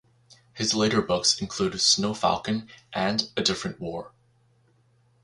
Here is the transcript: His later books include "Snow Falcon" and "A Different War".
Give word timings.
His 0.53 0.73
later 0.73 0.99
books 0.99 1.39
include 1.39 1.79
"Snow 1.79 2.15
Falcon" 2.15 2.67
and 2.91 3.29
"A 3.37 3.43
Different 3.43 3.79
War". 3.79 4.11